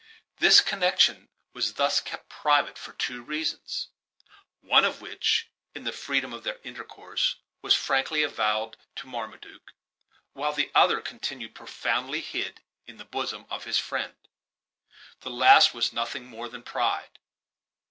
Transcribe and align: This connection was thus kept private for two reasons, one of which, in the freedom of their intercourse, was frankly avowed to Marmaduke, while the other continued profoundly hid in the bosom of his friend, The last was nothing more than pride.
This 0.39 0.61
connection 0.61 1.29
was 1.53 1.75
thus 1.75 1.99
kept 2.01 2.27
private 2.27 2.75
for 2.75 2.91
two 2.91 3.21
reasons, 3.21 3.89
one 4.59 4.83
of 4.83 4.99
which, 4.99 5.51
in 5.75 5.83
the 5.83 5.91
freedom 5.91 6.33
of 6.33 6.43
their 6.43 6.57
intercourse, 6.63 7.35
was 7.61 7.75
frankly 7.75 8.23
avowed 8.23 8.77
to 8.95 9.05
Marmaduke, 9.05 9.73
while 10.33 10.53
the 10.53 10.71
other 10.73 11.01
continued 11.01 11.53
profoundly 11.53 12.21
hid 12.21 12.63
in 12.87 12.97
the 12.97 13.05
bosom 13.05 13.45
of 13.47 13.65
his 13.65 13.77
friend, 13.77 14.15
The 15.19 15.29
last 15.29 15.75
was 15.75 15.93
nothing 15.93 16.25
more 16.25 16.49
than 16.49 16.63
pride. 16.63 17.19